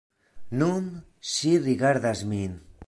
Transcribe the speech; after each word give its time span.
Nun, 0.61 0.87
ŝi 1.33 1.55
rigardas 1.69 2.29
min. 2.35 2.61